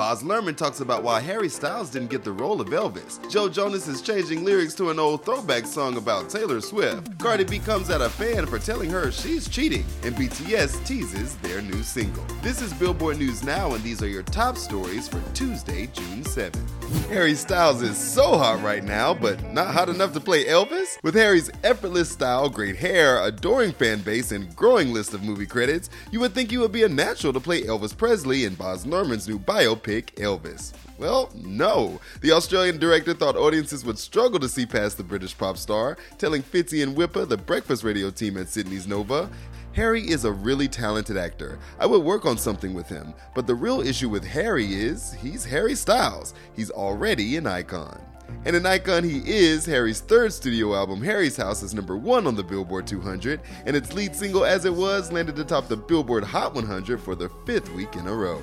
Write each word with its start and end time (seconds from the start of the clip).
Baz 0.00 0.22
Luhrmann 0.22 0.56
talks 0.56 0.80
about 0.80 1.02
why 1.02 1.20
Harry 1.20 1.50
Styles 1.50 1.90
didn't 1.90 2.08
get 2.08 2.24
the 2.24 2.32
role 2.32 2.62
of 2.62 2.68
Elvis. 2.68 3.20
Joe 3.30 3.50
Jonas 3.50 3.86
is 3.86 4.00
changing 4.00 4.46
lyrics 4.46 4.72
to 4.76 4.88
an 4.88 4.98
old 4.98 5.26
throwback 5.26 5.66
song 5.66 5.98
about 5.98 6.30
Taylor 6.30 6.62
Swift. 6.62 7.18
Cardi 7.18 7.44
B 7.44 7.58
comes 7.58 7.90
at 7.90 8.00
a 8.00 8.08
fan 8.08 8.46
for 8.46 8.58
telling 8.58 8.88
her 8.88 9.12
she's 9.12 9.46
cheating, 9.46 9.84
and 10.02 10.16
BTS 10.16 10.86
teases 10.86 11.36
their 11.42 11.60
new 11.60 11.82
single. 11.82 12.24
This 12.40 12.62
is 12.62 12.72
Billboard 12.72 13.18
News 13.18 13.44
Now, 13.44 13.74
and 13.74 13.84
these 13.84 14.02
are 14.02 14.08
your 14.08 14.22
top 14.22 14.56
stories 14.56 15.06
for 15.06 15.20
Tuesday, 15.34 15.86
June 15.88 16.24
7th. 16.24 16.66
Harry 17.10 17.34
Styles 17.34 17.82
is 17.82 17.98
so 17.98 18.38
hot 18.38 18.62
right 18.62 18.82
now, 18.82 19.12
but 19.12 19.52
not 19.52 19.68
hot 19.68 19.90
enough 19.90 20.14
to 20.14 20.20
play 20.20 20.46
Elvis? 20.46 20.96
With 21.02 21.14
Harry's 21.14 21.50
effortless 21.62 22.10
style, 22.10 22.48
great 22.48 22.76
hair, 22.76 23.22
adoring 23.22 23.72
fan 23.72 24.00
base, 24.00 24.32
and 24.32 24.56
growing 24.56 24.94
list 24.94 25.12
of 25.12 25.22
movie 25.22 25.44
credits, 25.44 25.90
you 26.10 26.20
would 26.20 26.32
think 26.32 26.50
you 26.50 26.60
would 26.60 26.72
be 26.72 26.84
a 26.84 26.88
natural 26.88 27.34
to 27.34 27.40
play 27.40 27.64
Elvis 27.64 27.94
Presley 27.94 28.46
in 28.46 28.54
Baz 28.54 28.86
Luhrmann's 28.86 29.28
new 29.28 29.38
biopic 29.38 29.89
pick 29.90 30.14
Elvis? 30.14 30.72
Well, 30.98 31.30
no. 31.34 32.00
The 32.20 32.30
Australian 32.30 32.78
director 32.78 33.12
thought 33.12 33.34
audiences 33.34 33.84
would 33.84 33.98
struggle 33.98 34.38
to 34.38 34.48
see 34.48 34.64
past 34.64 34.96
the 34.96 35.02
British 35.02 35.36
pop 35.36 35.56
star, 35.56 35.98
telling 36.16 36.44
Fitzy 36.44 36.84
and 36.84 36.96
Wippa, 36.96 37.28
the 37.28 37.36
breakfast 37.36 37.82
radio 37.82 38.08
team 38.08 38.36
at 38.36 38.48
Sydney's 38.48 38.86
Nova, 38.86 39.28
Harry 39.72 40.02
is 40.02 40.24
a 40.24 40.30
really 40.30 40.68
talented 40.68 41.16
actor. 41.16 41.58
I 41.80 41.86
would 41.86 42.04
work 42.04 42.24
on 42.24 42.38
something 42.38 42.72
with 42.72 42.88
him, 42.88 43.14
but 43.34 43.48
the 43.48 43.54
real 43.56 43.80
issue 43.80 44.08
with 44.08 44.24
Harry 44.24 44.74
is 44.74 45.12
he's 45.14 45.44
Harry 45.44 45.74
Styles. 45.74 46.34
He's 46.54 46.70
already 46.70 47.36
an 47.36 47.48
icon. 47.48 48.00
And 48.44 48.56
an 48.56 48.64
icon 48.64 49.04
he 49.04 49.22
is, 49.26 49.66
Harry's 49.66 50.00
third 50.00 50.32
studio 50.32 50.74
album, 50.74 51.02
Harry's 51.02 51.36
House, 51.36 51.62
is 51.62 51.74
number 51.74 51.96
one 51.96 52.26
on 52.26 52.34
the 52.34 52.42
Billboard 52.42 52.86
200, 52.86 53.40
and 53.66 53.76
its 53.76 53.92
lead 53.92 54.16
single, 54.16 54.44
As 54.44 54.64
It 54.64 54.72
Was, 54.72 55.12
landed 55.12 55.38
atop 55.38 55.68
the 55.68 55.76
Billboard 55.76 56.24
Hot 56.24 56.54
100 56.54 57.00
for 57.00 57.14
the 57.14 57.28
fifth 57.44 57.70
week 57.74 57.96
in 57.96 58.06
a 58.06 58.14
row. 58.14 58.40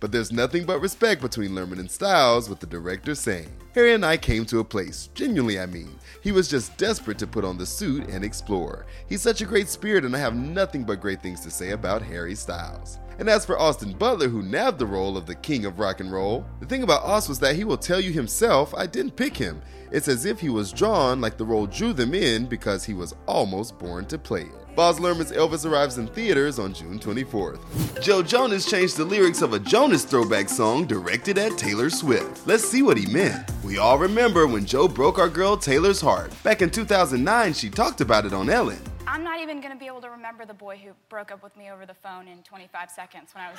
But 0.00 0.12
there's 0.12 0.32
nothing 0.32 0.66
but 0.66 0.80
respect 0.80 1.22
between 1.22 1.52
Luhrmann 1.52 1.80
and 1.80 1.90
Styles, 1.90 2.50
with 2.50 2.60
the 2.60 2.66
director 2.66 3.14
saying, 3.14 3.48
Harry 3.74 3.94
and 3.94 4.04
I 4.04 4.16
came 4.16 4.44
to 4.46 4.58
a 4.58 4.64
place, 4.64 5.08
genuinely 5.14 5.58
I 5.58 5.66
mean. 5.66 5.98
He 6.22 6.32
was 6.32 6.48
just 6.48 6.76
desperate 6.76 7.18
to 7.18 7.26
put 7.26 7.44
on 7.44 7.56
the 7.56 7.66
suit 7.66 8.08
and 8.08 8.24
explore. 8.24 8.86
He's 9.08 9.22
such 9.22 9.40
a 9.40 9.46
great 9.46 9.68
spirit, 9.68 10.04
and 10.04 10.14
I 10.14 10.18
have 10.18 10.36
nothing 10.36 10.84
but 10.84 11.00
great 11.00 11.22
things 11.22 11.40
to 11.40 11.50
say 11.50 11.70
about 11.70 12.02
Harry 12.02 12.34
Styles. 12.34 12.98
And 13.18 13.28
as 13.28 13.44
for 13.44 13.58
Austin 13.58 13.92
Butler, 13.92 14.28
who 14.28 14.42
nabbed 14.42 14.78
the 14.78 14.86
role 14.86 15.16
of 15.16 15.26
the 15.26 15.34
king 15.34 15.64
of 15.64 15.80
rock 15.80 15.98
and 15.98 16.12
roll, 16.12 16.46
the 16.60 16.66
thing 16.66 16.84
about 16.84 17.02
Aus 17.02 17.28
was 17.28 17.40
that 17.40 17.56
he 17.56 17.64
will 17.64 17.76
tell 17.76 18.00
you 18.00 18.12
himself, 18.12 18.72
I 18.74 18.86
didn't 18.86 19.16
pick 19.16 19.36
him. 19.36 19.60
It's 19.90 20.06
as 20.06 20.24
if 20.24 20.38
he 20.38 20.50
was 20.50 20.70
drawn 20.70 21.20
like 21.20 21.36
the 21.36 21.44
role 21.44 21.66
drew 21.66 21.92
them 21.92 22.14
in 22.14 22.46
because 22.46 22.84
he 22.84 22.94
was 22.94 23.14
almost 23.26 23.78
born 23.78 24.06
to 24.06 24.18
play 24.18 24.42
it. 24.42 24.76
Baz 24.76 25.00
Luhrmann's 25.00 25.32
Elvis 25.32 25.68
arrives 25.68 25.98
in 25.98 26.06
theaters 26.06 26.60
on 26.60 26.72
June 26.72 27.00
24th. 27.00 28.00
Joe 28.00 28.22
Jonas 28.22 28.64
changed 28.64 28.96
the 28.96 29.04
lyrics 29.04 29.42
of 29.42 29.52
a 29.52 29.58
Jonas 29.58 30.04
throwback 30.04 30.48
song 30.48 30.86
directed 30.86 31.36
at 31.38 31.58
Taylor 31.58 31.90
Swift. 31.90 32.46
Let's 32.46 32.62
see 32.62 32.82
what 32.82 32.96
he 32.96 33.12
meant. 33.12 33.50
We 33.64 33.78
all 33.78 33.98
remember 33.98 34.46
when 34.46 34.64
Joe 34.64 34.86
broke 34.86 35.18
our 35.18 35.28
girl 35.28 35.56
Taylor's 35.56 36.00
heart. 36.00 36.32
Back 36.44 36.62
in 36.62 36.70
2009, 36.70 37.54
she 37.54 37.70
talked 37.70 38.00
about 38.00 38.24
it 38.24 38.32
on 38.32 38.48
Ellen. 38.48 38.78
I'm 39.18 39.24
not 39.24 39.40
even 39.40 39.60
going 39.60 39.72
to 39.72 39.78
be 39.78 39.88
able 39.88 40.00
to 40.02 40.10
remember 40.10 40.46
the 40.46 40.54
boy 40.54 40.76
who 40.76 40.90
broke 41.08 41.32
up 41.32 41.42
with 41.42 41.56
me 41.56 41.72
over 41.72 41.84
the 41.84 41.94
phone 41.94 42.28
in 42.28 42.38
25 42.44 42.88
seconds 42.88 43.30
when 43.34 43.42
I 43.42 43.50
was 43.50 43.58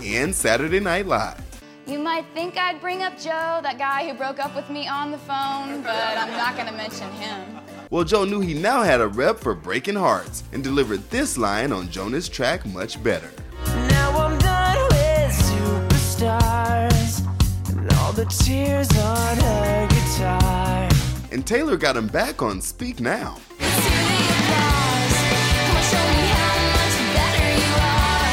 18. 0.00 0.12
And 0.12 0.34
Saturday 0.34 0.80
Night 0.80 1.06
Live. 1.06 1.40
You 1.86 2.00
might 2.00 2.24
think 2.34 2.56
I'd 2.58 2.80
bring 2.80 3.04
up 3.04 3.16
Joe, 3.16 3.60
that 3.62 3.78
guy 3.78 4.08
who 4.08 4.14
broke 4.14 4.40
up 4.40 4.56
with 4.56 4.68
me 4.70 4.88
on 4.88 5.12
the 5.12 5.18
phone, 5.18 5.82
but 5.82 6.18
I'm 6.18 6.32
not 6.32 6.56
going 6.56 6.66
to 6.66 6.72
mention 6.72 7.08
him. 7.12 7.60
Well, 7.90 8.02
Joe 8.02 8.24
knew 8.24 8.40
he 8.40 8.54
now 8.54 8.82
had 8.82 9.00
a 9.00 9.06
rep 9.06 9.38
for 9.38 9.54
breaking 9.54 9.94
hearts 9.94 10.42
and 10.52 10.64
delivered 10.64 11.08
this 11.10 11.38
line 11.38 11.70
on 11.70 11.88
Jonas' 11.88 12.28
track 12.28 12.66
much 12.66 13.00
better. 13.04 13.30
Now 13.66 14.18
I'm 14.18 14.36
done 14.38 14.82
with 14.88 15.30
superstars 16.10 17.20
and 17.70 17.92
all 17.92 18.12
the 18.12 18.24
tears 18.24 18.90
on 18.98 19.36
her 19.36 19.86
guitar. 19.86 20.88
And 21.30 21.46
Taylor 21.46 21.76
got 21.76 21.96
him 21.96 22.08
back 22.08 22.42
on 22.42 22.60
Speak 22.60 22.98
Now. 22.98 23.38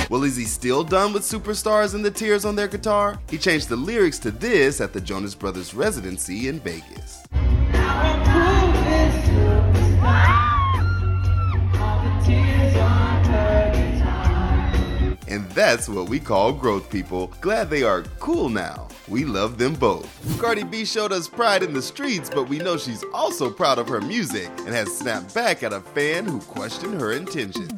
Well, 0.10 0.24
is 0.24 0.36
he 0.36 0.46
still 0.46 0.84
done 0.84 1.14
with 1.14 1.24
superstars 1.24 1.96
and 1.96 2.06
the 2.06 2.12
tears 2.12 2.46
on 2.46 2.56
their 2.56 2.68
guitar? 2.68 3.20
He 3.30 3.38
changed 3.38 3.70
the 3.70 3.76
lyrics 3.76 4.20
to 4.20 4.32
this 4.32 4.80
at 4.80 4.94
the 4.94 5.02
Jonas 5.02 5.34
Brothers 5.34 5.74
residency 5.74 6.48
in 6.48 6.60
Vegas. 6.60 7.24
And 15.28 15.50
that's 15.52 15.90
what 15.90 16.08
we 16.08 16.20
call 16.20 16.54
growth 16.54 16.90
people. 16.90 17.34
Glad 17.42 17.70
they 17.70 17.84
are 17.84 18.04
cool 18.20 18.48
now. 18.48 18.88
We 19.08 19.26
love 19.26 19.58
them 19.58 19.74
both. 19.74 20.40
Cardi 20.40 20.64
B 20.64 20.86
showed 20.86 21.12
us 21.12 21.28
pride 21.28 21.64
in 21.64 21.74
the 21.74 21.82
streets, 21.82 22.30
but 22.30 22.48
we 22.48 22.60
know 22.60 22.78
she's 22.78 23.04
also 23.14 23.50
proud 23.50 23.80
of 23.80 23.88
her 23.88 24.02
music 24.02 24.50
and 24.60 24.70
has 24.70 24.96
snapped 24.96 25.34
back 25.34 25.64
at 25.64 25.74
a 25.74 25.82
fan 25.82 26.26
who 26.26 26.40
questioned 26.42 27.02
her 27.02 27.12
intentions. 27.12 27.72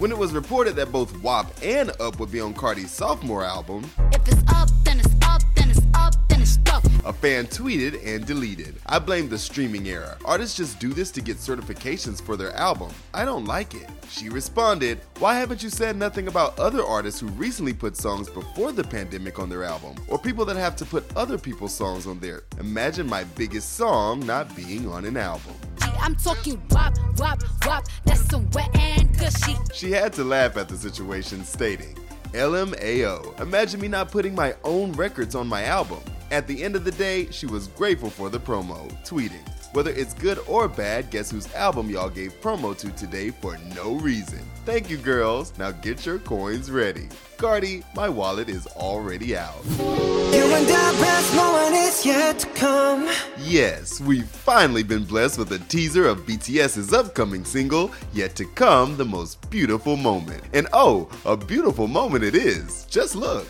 When 0.00 0.10
it 0.10 0.16
was 0.16 0.32
reported 0.32 0.76
that 0.76 0.90
both 0.90 1.14
WAP 1.22 1.46
and 1.62 1.92
Up 2.00 2.18
would 2.20 2.32
be 2.32 2.40
on 2.40 2.54
Cardi's 2.54 2.90
sophomore 2.90 3.44
album, 3.44 3.84
If 4.12 4.26
it's 4.28 4.42
up, 4.50 4.70
then 4.82 4.98
it's 4.98 5.14
up, 5.20 5.42
then 5.54 5.68
it's 5.68 5.82
up, 5.92 6.14
then 6.30 6.40
it's 6.40 6.52
stuff. 6.52 6.82
a 7.04 7.12
fan 7.12 7.46
tweeted 7.46 8.00
and 8.02 8.24
deleted. 8.24 8.76
I 8.86 8.98
blame 8.98 9.28
the 9.28 9.36
streaming 9.36 9.86
era. 9.88 10.16
Artists 10.24 10.56
just 10.56 10.80
do 10.80 10.94
this 10.94 11.10
to 11.10 11.20
get 11.20 11.36
certifications 11.36 12.22
for 12.22 12.38
their 12.38 12.56
album. 12.56 12.90
I 13.12 13.26
don't 13.26 13.44
like 13.44 13.74
it. 13.74 13.90
She 14.08 14.30
responded, 14.30 15.02
Why 15.18 15.34
haven't 15.38 15.62
you 15.62 15.68
said 15.68 15.96
nothing 15.96 16.28
about 16.28 16.58
other 16.58 16.82
artists 16.82 17.20
who 17.20 17.26
recently 17.26 17.74
put 17.74 17.94
songs 17.94 18.30
before 18.30 18.72
the 18.72 18.84
pandemic 18.84 19.38
on 19.38 19.50
their 19.50 19.64
album? 19.64 19.96
Or 20.08 20.18
people 20.18 20.46
that 20.46 20.56
have 20.56 20.76
to 20.76 20.86
put 20.86 21.14
other 21.14 21.36
people's 21.36 21.74
songs 21.74 22.06
on 22.06 22.20
there? 22.20 22.44
Imagine 22.58 23.06
my 23.06 23.24
biggest 23.36 23.74
song 23.74 24.20
not 24.20 24.56
being 24.56 24.88
on 24.88 25.04
an 25.04 25.18
album. 25.18 25.52
I'm 26.00 26.16
talking 26.16 26.60
wop, 26.70 26.94
wop, 27.18 27.42
wop. 27.66 27.84
That's 28.04 28.20
some 28.28 28.48
wet 28.50 28.74
and 28.76 29.18
gushy. 29.18 29.56
She 29.72 29.90
had 29.92 30.12
to 30.14 30.24
laugh 30.24 30.56
at 30.56 30.68
the 30.68 30.76
situation, 30.76 31.44
stating, 31.44 31.96
LMAO, 32.32 33.40
imagine 33.40 33.80
me 33.80 33.88
not 33.88 34.10
putting 34.10 34.34
my 34.34 34.54
own 34.64 34.92
records 34.92 35.34
on 35.34 35.46
my 35.46 35.64
album. 35.64 36.00
At 36.30 36.46
the 36.46 36.62
end 36.62 36.76
of 36.76 36.84
the 36.84 36.92
day, 36.92 37.28
she 37.32 37.46
was 37.46 37.66
grateful 37.68 38.08
for 38.08 38.30
the 38.30 38.38
promo, 38.38 38.88
tweeting, 39.04 39.44
Whether 39.74 39.90
it's 39.90 40.14
good 40.14 40.38
or 40.46 40.68
bad, 40.68 41.10
guess 41.10 41.28
whose 41.28 41.52
album 41.54 41.90
y'all 41.90 42.08
gave 42.08 42.40
promo 42.40 42.76
to 42.78 42.90
today 42.90 43.30
for 43.30 43.58
no 43.74 43.94
reason? 43.94 44.38
Thank 44.64 44.88
you, 44.88 44.96
girls. 44.96 45.52
Now 45.58 45.72
get 45.72 46.06
your 46.06 46.20
coins 46.20 46.70
ready. 46.70 47.08
Cardi, 47.36 47.82
my 47.96 48.08
wallet 48.08 48.48
is 48.48 48.68
already 48.68 49.36
out. 49.36 49.64
You 49.80 50.44
and 50.54 50.66
I 50.70 50.92
best 51.00 51.34
moment 51.34 51.74
is 51.74 52.06
yet 52.06 52.38
to 52.40 52.46
come. 52.48 53.10
Yes, 53.38 54.00
we've 54.00 54.28
finally 54.28 54.84
been 54.84 55.04
blessed 55.04 55.36
with 55.36 55.50
a 55.50 55.58
teaser 55.58 56.06
of 56.06 56.26
BTS's 56.26 56.92
upcoming 56.92 57.44
single, 57.44 57.90
Yet 58.12 58.36
to 58.36 58.44
Come, 58.44 58.96
the 58.96 59.04
most 59.04 59.50
beautiful 59.50 59.96
moment. 59.96 60.44
And 60.52 60.68
oh, 60.72 61.08
a 61.24 61.36
beautiful 61.36 61.88
moment 61.88 62.22
it 62.22 62.36
is. 62.36 62.84
Just 62.84 63.16
look. 63.16 63.48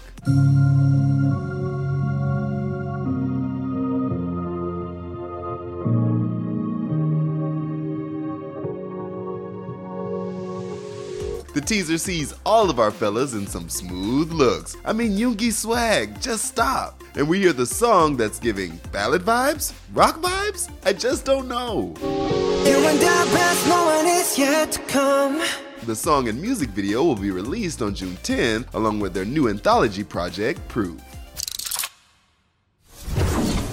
The 11.52 11.60
teaser 11.60 11.98
sees 11.98 12.32
all 12.46 12.70
of 12.70 12.78
our 12.78 12.92
fellas 12.92 13.34
in 13.34 13.44
some 13.44 13.68
smooth 13.68 14.30
looks. 14.30 14.76
I 14.84 14.92
mean, 14.92 15.12
Yoongi 15.18 15.52
swag, 15.52 16.20
just 16.20 16.44
stop. 16.44 17.02
And 17.16 17.28
we 17.28 17.40
hear 17.40 17.52
the 17.52 17.66
song 17.66 18.16
that's 18.16 18.38
giving 18.38 18.78
ballad 18.92 19.22
vibes? 19.22 19.72
Rock 19.92 20.20
vibes? 20.20 20.70
I 20.84 20.92
just 20.92 21.24
don't 21.24 21.48
know. 21.48 21.94
You 22.00 22.76
and 22.76 22.98
I 22.98 23.24
best, 23.32 23.66
no 23.66 23.84
one 23.84 24.06
yet 24.38 24.70
to 24.72 24.80
come. 24.82 25.42
The 25.86 25.96
song 25.96 26.28
and 26.28 26.40
music 26.40 26.68
video 26.70 27.02
will 27.02 27.16
be 27.16 27.32
released 27.32 27.82
on 27.82 27.96
June 27.96 28.16
10, 28.22 28.66
along 28.74 29.00
with 29.00 29.12
their 29.12 29.24
new 29.24 29.48
anthology 29.48 30.04
project, 30.04 30.60
Proof. 30.68 31.00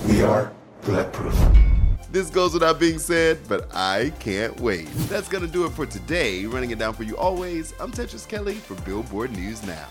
We 0.07 0.23
are 0.23 0.51
bulletproof. 0.81 1.66
This 2.17 2.31
goes 2.31 2.51
without 2.51 2.79
being 2.79 2.97
said, 2.97 3.37
but 3.47 3.67
I 3.75 4.11
can't 4.17 4.59
wait. 4.59 4.89
That's 5.07 5.27
gonna 5.29 5.45
do 5.45 5.65
it 5.65 5.73
for 5.73 5.85
today. 5.85 6.47
Running 6.47 6.71
it 6.71 6.79
down 6.79 6.95
for 6.95 7.03
you 7.03 7.15
always, 7.15 7.75
I'm 7.79 7.91
Tetris 7.91 8.27
Kelly 8.27 8.55
for 8.55 8.73
Billboard 8.81 9.31
News 9.33 9.61
Now. 9.61 9.87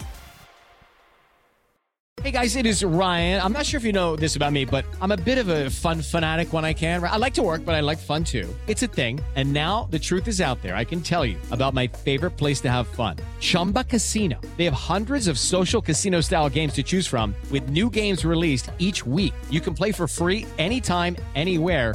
Hey 2.21 2.33
guys, 2.33 2.57
it 2.57 2.67
is 2.67 2.83
Ryan. 2.83 3.41
I'm 3.41 3.53
not 3.53 3.65
sure 3.65 3.79
if 3.79 3.85
you 3.85 3.93
know 3.93 4.17
this 4.17 4.35
about 4.35 4.51
me, 4.53 4.65
but 4.65 4.85
I'm 5.01 5.13
a 5.13 5.17
bit 5.17 5.39
of 5.39 5.47
a 5.47 5.71
fun 5.71 6.03
fanatic 6.03 6.53
when 6.53 6.65
I 6.65 6.73
can. 6.73 7.05
I 7.05 7.17
like 7.17 7.35
to 7.35 7.43
work, 7.43 7.65
but 7.65 7.77
I 7.77 7.81
like 7.81 7.99
fun 7.99 8.25
too. 8.25 8.53
It's 8.67 8.83
a 8.83 8.89
thing. 8.89 9.21
And 9.37 9.53
now 9.53 9.87
the 9.93 9.99
truth 9.99 10.27
is 10.27 10.41
out 10.41 10.61
there. 10.63 10.75
I 10.75 10.83
can 10.83 11.03
tell 11.03 11.25
you 11.25 11.37
about 11.53 11.75
my 11.75 11.87
favorite 11.87 12.33
place 12.33 12.61
to 12.63 12.71
have 12.73 12.89
fun 12.89 13.19
Chumba 13.39 13.85
Casino. 13.85 14.41
They 14.57 14.65
have 14.65 14.75
hundreds 14.75 15.29
of 15.29 15.39
social 15.39 15.81
casino 15.81 16.21
style 16.21 16.49
games 16.49 16.73
to 16.73 16.83
choose 16.83 17.07
from, 17.07 17.37
with 17.53 17.69
new 17.69 17.89
games 17.89 18.25
released 18.25 18.73
each 18.81 19.07
week. 19.07 19.35
You 19.49 19.61
can 19.61 19.75
play 19.75 19.93
for 19.93 20.09
free 20.09 20.45
anytime, 20.59 21.17
anywhere. 21.37 21.95